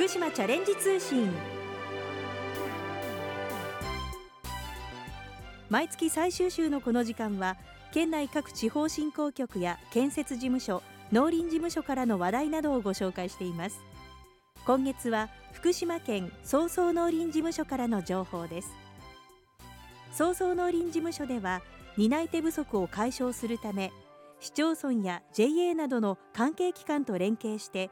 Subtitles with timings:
[0.00, 1.30] 福島チャレンジ通信。
[5.68, 7.58] 毎月最終週のこの時間は
[7.92, 10.82] 県内各地方振興局や建設事務所
[11.12, 13.78] 農林事務所からの話題などをご紹介しています。
[14.64, 18.72] 今月は福島県総総農林事務所からの情報です。
[20.12, 21.60] 総総農林事務所では
[21.98, 23.92] 担い手不足を解消するため
[24.40, 27.90] 市町村や JA などの関係機関と連携して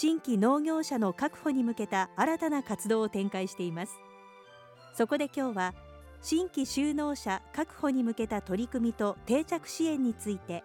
[0.00, 3.98] 新規農業者の確保に向けた新たな活動を展開しています。
[4.94, 5.74] そこで今日は
[6.22, 10.62] 新規就農者確保に向けた取り組みと定着支援について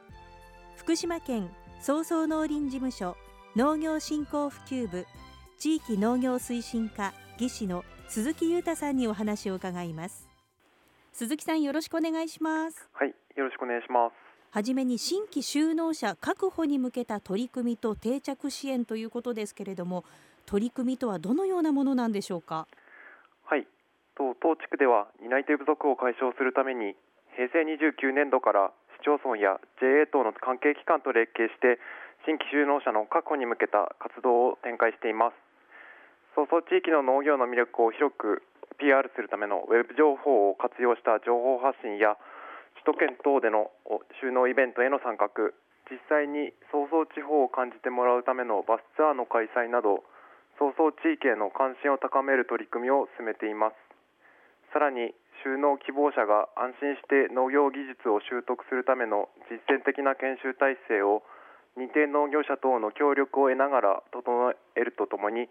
[0.75, 1.49] 福島県
[1.81, 3.17] 総総農林事務所
[3.55, 5.07] 農業振興普及部
[5.57, 10.29] 地域農業推進課技師の鈴木裕太さんにお話を伺います。
[11.11, 12.87] 鈴木さんよろしくお願いします。
[12.93, 14.22] はいよろしくお願いします。
[14.53, 20.05] はじめに新規就農者確保に向けた取り組みと定着支援ということですけれども
[20.45, 22.67] 取り組みとはどのようなものなんでしょうか？
[23.49, 23.65] はい。
[24.13, 26.93] 当地区では担い手不足を解消するために
[27.33, 28.69] 平成29年度から
[29.01, 31.81] 市町村や JA 等の関係機関と連携して
[32.29, 35.33] 新規就農者の確保に向けた活動を展開しています。
[36.37, 38.45] 早々地域の農業の魅力を広く
[38.77, 42.21] PR するためのウェブ情報を活用した情報発信や
[42.83, 43.71] 首都圏等での
[44.19, 45.31] 収納イベントへの参画。
[45.87, 50.03] 実際に早々地方を感じてもらうためのバスツアーの開催など
[50.59, 53.75] 早々地域への関心を高める取り組みを進めています。
[54.71, 61.23] さらに収納希望者が安心して農業技術を習得するための実践的な研修体制を
[61.75, 64.27] 認定農業者等の協力を得ながら整
[64.75, 65.47] えるとともに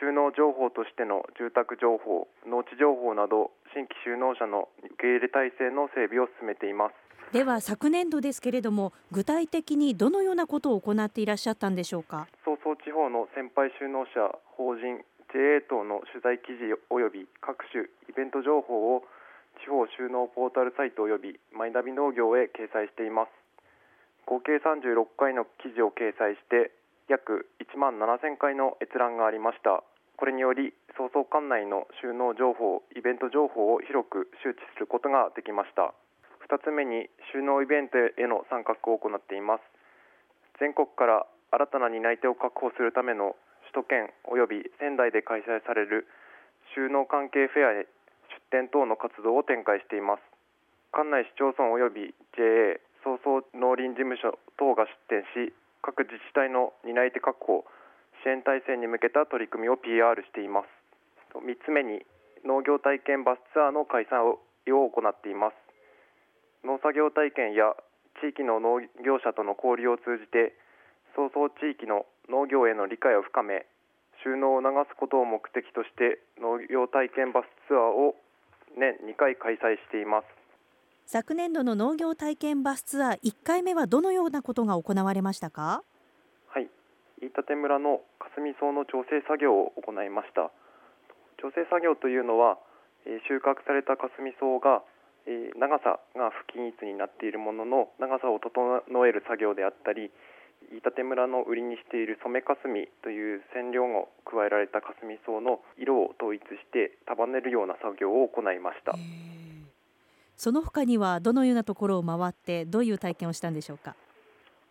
[0.00, 6.94] 収納情報としての住宅情報、農地情報など新規就農者の受け入れ体制の整備を進めています。
[7.36, 12.26] では昨年度ですけれども具体的にどのようなことを行っていらっしゃったんでしょうか？
[12.44, 19.04] 早々地方の先輩就農者法人 JA 等の取材記事及び各種イベント情報を
[19.62, 23.30] 地方収納ポータルサイト及びマイナビ農業へ掲載しています。
[24.26, 26.72] 合計36回の記事を掲載して
[27.10, 29.82] 約1万7000回の閲覧がありました。
[30.14, 35.90] これにより早々管内の収納情報イベント情報を広く周知することができました。
[36.46, 39.66] 2つ目に収納イベントへの参画を行っています。
[40.62, 43.34] 全国から新たな担い手を確保するための
[43.74, 46.06] 首都圏及び仙台で開催される
[46.78, 47.90] 収納関係フェアへ
[48.54, 50.22] 出店等の活動を展開しています。
[50.94, 55.50] 管内市町村及び JA 早々農林事務所等が出展し
[55.82, 57.64] 各自治体の担い手確保
[58.22, 60.68] 支援体制に向けた取り組みを PR しています。
[61.34, 62.04] 3つ目に
[62.44, 65.56] 農業体験バスツアーの開催を行っています。
[66.64, 67.76] 農作業体験や
[68.20, 70.52] 地域の農業者との交流を通じて
[71.16, 73.64] 早々地域の農業への理解を深め
[74.22, 78.16] 収納を促すことを目的として農業体験バスツアーを
[78.76, 80.39] 年2回開催しています。
[81.12, 85.82] 昨年度の農業体験バスツアー1回目はどのようなことが行われましたか？
[86.46, 86.70] はい。
[87.20, 90.54] 飯舘村の霞草の調整作業を行いました。
[91.42, 92.58] 調整作業というのは、
[93.10, 94.86] え収穫された霞草が、
[95.26, 100.12] え長さが不均一になっているものの長さを整える作業であったり
[100.70, 108.94] 飯舘村の売りにしている染めかすみという染料を加えられたかすみ草の色を統一して束ねるような作業を行いました
[110.40, 113.94] その他にはどのようなところを回ってどういう体験をしたんでしょうか？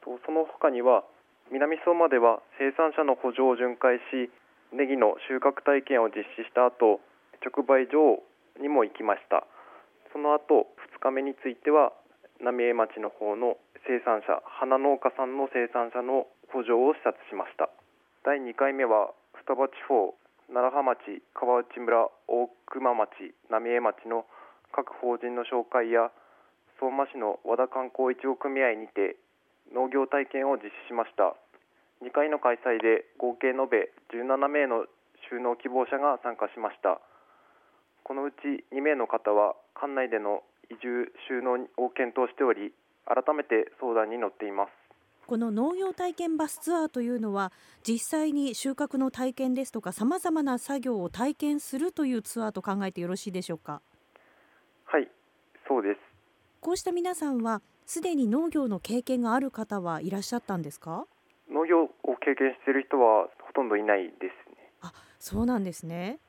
[0.02, 1.06] その他には
[1.54, 4.34] 南相馬では生産者の補助を巡回し
[4.74, 7.06] ネギの収穫体験を実施した後
[7.46, 8.26] 直売所
[8.58, 9.46] にも行きました。
[10.12, 11.94] その後2日目については
[12.42, 17.70] 浪江町の方の生産者花農家さんの生産者の補助を視察しました。
[18.26, 19.14] 第2回目は
[19.46, 20.18] 双葉地方
[20.50, 24.26] 楢葉町川内村大熊町浪江町の
[24.72, 26.12] 各法人の紹介や
[26.80, 29.18] 相馬市の和田観光一応組合にて
[29.74, 31.36] 農業体験を実施しました。
[32.02, 34.86] 2回の開催で合計延べ17名の
[35.30, 37.02] 収納希望者が参加しました。
[38.04, 42.74] このうち2名の方は館内での移住収納を検討しており
[43.06, 44.72] 改めて相談に乗っています。
[45.28, 47.52] この農業体験バスツアーというのは
[47.88, 53.82] 実際に収穫の体験ですとかさまざまな作業を体験するというツアーと考えてよろしいでしょうか？
[55.70, 56.00] そうです。
[56.60, 61.06] こうした皆さんはすでに農業の経験がある方はいらっしゃったんですか？
[61.50, 61.90] 農業を
[62.20, 64.72] 経験している人はほとんどいないですね。
[64.82, 66.20] あそうなんですね。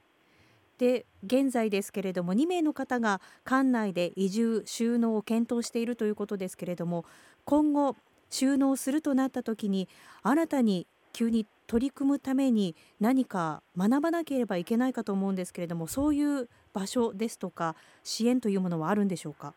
[0.79, 7.05] で現在ですけれども2名の方が館内で移住収納を検討しているということですけれども
[7.45, 7.97] 今後
[8.31, 9.89] 収納するとなった時に
[10.23, 19.55] 新たに急に取り組むために何か学ばなければいけないかと思うんですけれどもそういう場所ですとか支援というものはあるんでしょうか？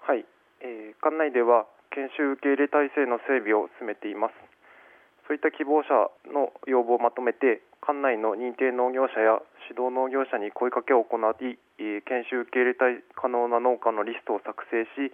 [0.00, 0.24] はい、
[0.60, 4.34] えー、館内では研修受け入れ体制の整備を進めています。
[5.26, 15.12] そういった希望者の要望をまとめて館内の認定農業者や指導農業者に声かけを行い研修受け入れたい可能な農家のリストを作成し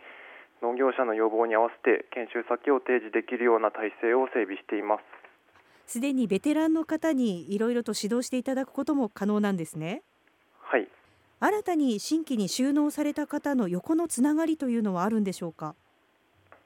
[0.60, 5.02] 農業者の要望に合わせて研修先を提示できるような体制を整備しています。
[5.86, 10.02] すでにベテランの方にいろいろと指導していただくことも可能なんですね。
[10.60, 10.88] はい
[11.42, 15.74] 新たに新規に収納された方の横のつながりというのはあるんでしょうか？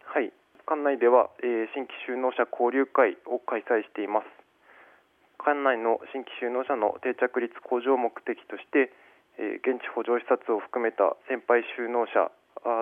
[0.04, 0.30] はい。
[0.68, 4.28] 館内では、えー、新規就農者交流会を開催しています。
[5.40, 8.92] 館内の新規就農者の定着率向上を目的として、
[9.40, 12.28] えー、現地補助視察を含めた先輩就農者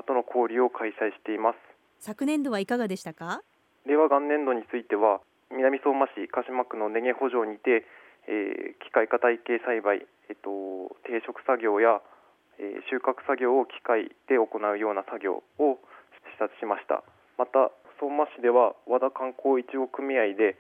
[0.02, 1.58] との交流を開催しています。
[2.02, 3.46] 昨年度はいかがでしたか？
[3.87, 5.20] 令和元年度については
[5.55, 7.87] 南相馬市鹿島区の根毛補助にて、
[8.26, 12.00] えー、機械化体系栽培、えっと、定食作業や、
[12.58, 15.78] えー、収穫作業を機械で行うような作業を
[16.30, 17.02] 視察しました。
[17.36, 20.56] また相馬市では和田観光いちご組合で、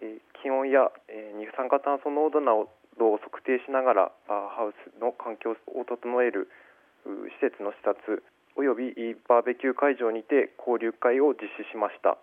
[0.00, 2.52] えー、気温や、えー、二酸化炭素濃度な
[2.98, 6.50] どを測定しながらハウスの環境を整える
[7.06, 8.22] 施設の視察
[8.58, 8.90] および
[9.30, 12.18] バーベキュー会場にて交流会を実施しました。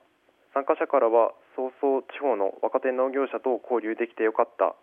[0.51, 4.75] 参加者からは早々地方の若手農業者と交流できてよかった。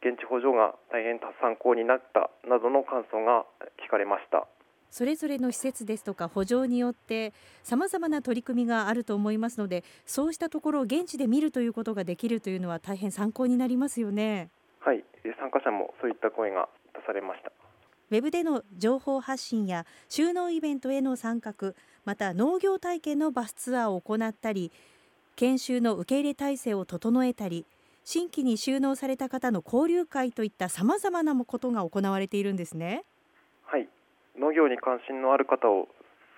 [0.00, 3.44] 現地補助が大変参考になったなどの感想が
[3.86, 4.46] 聞かれました。
[4.90, 14.48] それぞれの施設ですとか補助によってさまざまな取り組みがあると思いますのでそうしたところを現地で見るということができるというのは大変参考になりますよね。
[14.80, 15.04] はい。
[15.38, 17.50] 参加者もそういった声が出されました。
[18.10, 24.70] ウェブでの情報発信や収納イベントへの参画また農業体験のバスツアーを行ったり
[25.34, 27.66] 研修の受け入れ体制を整えたり
[28.08, 33.02] 新規に収納された方の交流会といったさまざまなことが行われているんですね。
[33.66, 33.88] はい
[34.38, 35.88] 農業に関心のある方を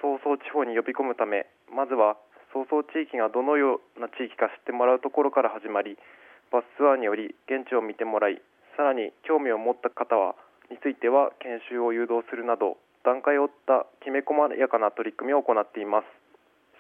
[0.00, 2.16] 早々地方に呼び込むためまずは
[2.56, 6.00] 早々地域がどのような地域か知ってもらうところから始まり
[6.48, 8.40] バスツアーにより現地を見てもらい
[8.80, 10.36] さらに興味を持った方は
[10.72, 16.08] については研修を誘導するなど段階を追ったきめ細やかな取り組みを行っています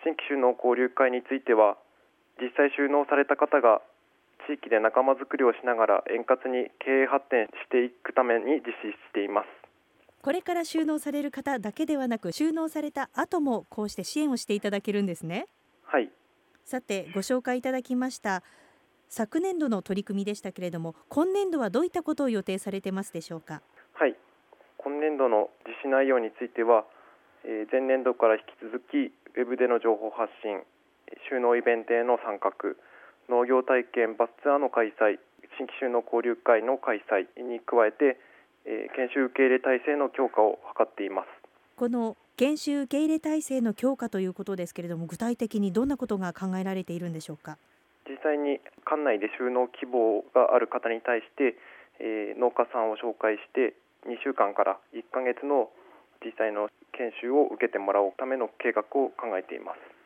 [0.00, 1.76] 新規収納交流会については
[2.40, 3.84] 実際収納された方が
[4.48, 9.48] 地域で仲間づくりをしながら円滑に経営発展していくために実施しています。
[10.22, 15.46] これから収納される方だけではなく収納された後もこうして支援をしていただけるんですね。
[15.84, 16.10] はい。
[16.64, 18.42] さてご紹介いただきました
[19.08, 23.62] 昨年度の取り組みでしたけれども今年度はどういったことを予定されてますでしょうか？
[23.94, 24.16] はい。
[24.78, 26.84] 今年度の実施内容については、
[27.44, 30.60] えー、前年度から引き続きウェブでの情報発信
[31.30, 32.52] 収納イベントへの参画
[33.28, 35.18] 農業体験バスツアーの開催
[35.56, 38.18] 新規収納交流会の開催に加えて
[38.68, 41.28] えー、研修受け入れ体制の強化を図っています。
[41.76, 47.56] この研修受け入れ体制の強化ということですけれども具体的にどんなことが考えられているんでしょうか？
[48.06, 51.56] 実際に館内で収納希望がある方に対して、
[51.98, 53.74] えー、農家さんを紹介して
[54.06, 55.70] 2週間から1ヶ月の
[56.24, 59.97] 実際の研修を受けてもらうための計画を考えています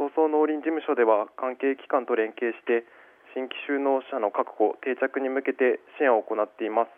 [0.00, 2.88] 早々農林事務所では関係機関と連携して
[3.36, 6.90] 新規就農者の確保定着に向けて支援を行っています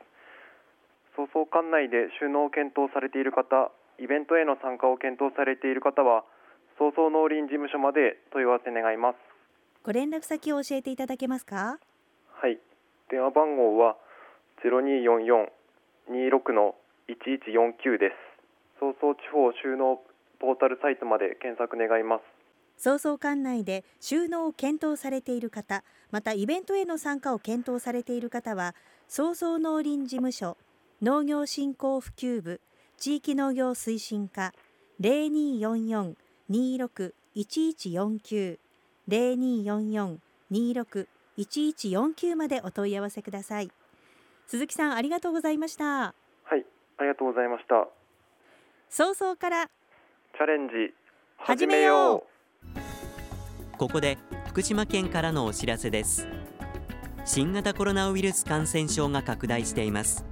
[1.19, 6.25] 早々館内で収納を検討されている方、イベントへの参加を検討されている方は、
[6.79, 9.21] 早々農林事務所まで問い合わせ願います。
[9.85, 11.77] ご連絡先を教えていただけますか？
[12.33, 12.59] はい、
[13.11, 13.99] 電話番号は
[14.65, 15.53] ゼロ二四四
[16.09, 16.77] 二六の
[17.09, 18.81] 一一四九です。
[18.81, 20.01] 早々地方収納
[20.41, 22.23] ポータルサイトまで検索願います。
[22.83, 28.75] 早々館内で収納を検討されている方、またイベントへの参加を検討されている方は、
[29.07, 30.57] 早々農林事務所
[31.01, 32.61] 農業振興普及部
[32.97, 34.53] 地域農業推進課
[34.99, 36.17] 零二四四
[36.49, 38.59] 二六一一四九
[39.07, 40.19] 零二四四
[40.51, 43.71] 二六一一四九までお問い合わせください。
[44.49, 45.85] 鈴木さんありがとうございました。
[45.85, 46.67] はい
[46.99, 47.87] ありがとうございました。
[48.89, 50.93] 早々からチャレンジ
[51.37, 52.33] 始めよう
[53.83, 56.29] ここで福島県からのお知らせです。
[57.25, 60.25] 新型コロナウイルス感染症が拡大しています。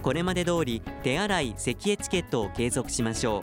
[0.00, 3.42] これまで通り手洗い咳エチケットを継続しましょ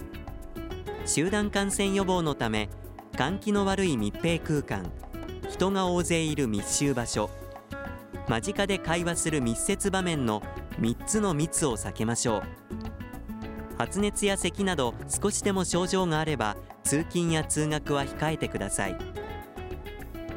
[1.04, 1.06] う。
[1.06, 2.70] 集団感染予防のため
[3.12, 4.90] 換気の悪い密閉空間
[5.50, 7.30] 人が大勢いる密集場所
[8.30, 10.44] 間近で会話する密接場面の
[10.80, 12.44] 3つの密を避けましょう。
[13.78, 19.15] 発熱や咳など少しでも症状があれば通勤や通学は控えてください。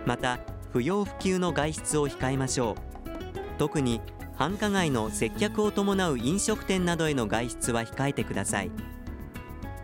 [0.09, 0.41] また
[0.73, 2.77] 不要不急の外出を控えましょう。
[3.59, 4.00] 特に
[4.37, 8.71] 繁華街の接客を伴う飲食店などへの外出は控えてください。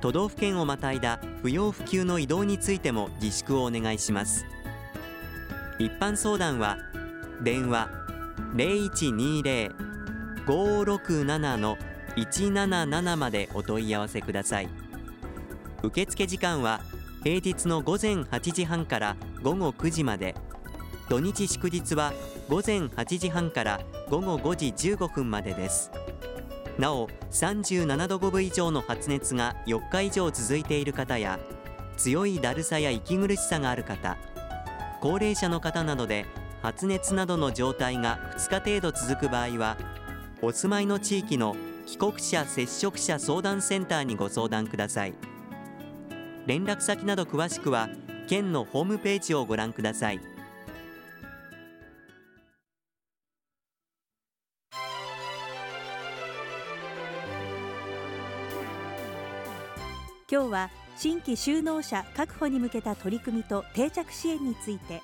[0.00, 4.46] 都道府県をまたいだ不要不急の移動についても自粛をお願いします。
[5.78, 6.78] 一般相談は
[7.42, 7.90] 電話
[10.46, 14.70] 0120-567-177までお問い合わせください。
[15.82, 16.80] 受付時間は
[17.24, 20.34] 平日の午前8時半から午後9時まで。
[21.08, 22.12] 土日祝日は
[22.50, 25.90] 午前8時半から午後5時15分までです。
[26.78, 31.38] なお37度5分以上の発熱が4日以上続いている方や
[31.96, 34.18] 強いだるさや息苦しさがある方
[35.00, 36.26] 高齢者の方などで
[36.62, 39.76] 発熱などの状態が2日程度続く場合は
[40.42, 41.54] お住まいの地域の
[41.86, 45.33] 帰国者接触者相談センターにご相談ください。
[46.46, 47.88] 連絡先など詳しくは
[48.28, 50.20] 県のホームページをご覧ください。
[60.30, 65.00] 今日は新規就農者確保に向けた取り組みと定着支援について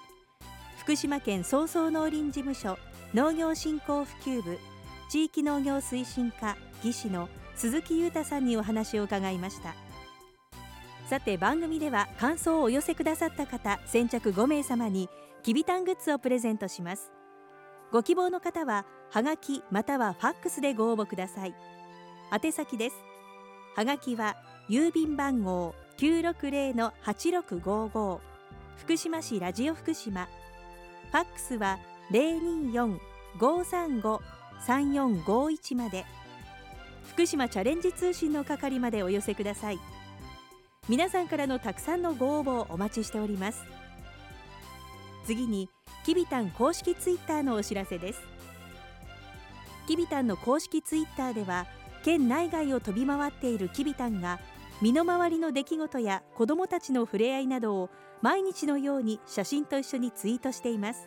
[0.78, 2.78] 福島県総総農林事務所
[3.14, 4.58] 農業振興普及部
[5.08, 9.74] 地域農業推進課技師の鈴木裕太さんにお話を伺いました。
[11.10, 15.08] さて番組では感想をお寄せくださった方先着5名様に
[15.42, 17.10] きびたんグッズをプレゼントします。
[17.90, 21.54] ご希望の方ははがきまたはファックスでご応募ください。
[22.32, 22.96] 宛先です。
[23.74, 24.36] はがきは
[24.68, 28.20] 郵便番号960-8655
[28.76, 30.28] 福島市ラジオ福島。
[31.10, 31.80] ファックスは
[33.34, 36.04] 024-535-3451まで。
[37.08, 39.80] 福島チャレンジ通信の係までお寄せください。
[40.90, 43.62] 皆さんからのたくさんのご応募をお待ちしております。
[45.24, 45.68] 次に
[46.04, 48.20] きびたん公式ツイッターのお知らせです。
[49.86, 51.68] きびたんの公式ツイッターでは
[52.02, 54.40] 県内外を飛び回っているきびたんが
[54.82, 61.06] 身の回りの出来事や子どもたちの触れ合いなどを毎日のように写真と一緒にツイートしています。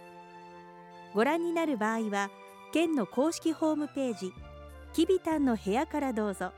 [1.14, 2.30] ご覧になる場合は
[2.72, 4.32] 県の公式ホームページ
[4.94, 6.54] きびたんの部屋からどうぞ。